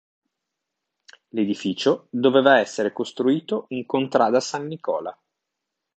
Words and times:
L'edificio 1.27 2.07
doveva 2.09 2.57
essere 2.59 2.91
costruito 2.91 3.65
in 3.67 3.85
contrada 3.85 4.39
San 4.39 4.65
Nicola. 4.65 5.15